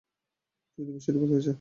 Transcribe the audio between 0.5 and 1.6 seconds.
তৃতীয় বিষয়টি বাকি আছে।